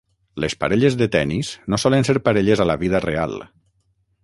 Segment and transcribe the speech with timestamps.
[0.43, 3.39] Les parelles de tenis no solen ser parelles a la vida real.